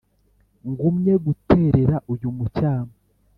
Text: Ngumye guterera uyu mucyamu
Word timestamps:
Ngumye 0.69 1.13
guterera 1.25 1.95
uyu 2.13 2.29
mucyamu 2.37 2.93